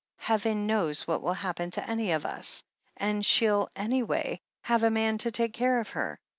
[0.17, 2.63] Heaven knows what will happen to any of us,
[2.97, 6.19] and she'll, anyway, have a man to take care of her.